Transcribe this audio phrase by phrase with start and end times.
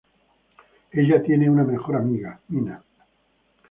[0.91, 2.81] Ella tiene una mejor amiga, Mina.